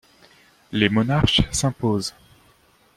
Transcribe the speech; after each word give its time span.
Les 0.71 0.89
Monarchs 0.89 1.41
s'imposent. 1.51 2.15